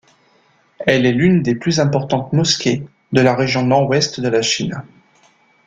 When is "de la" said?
3.11-3.35, 4.19-4.41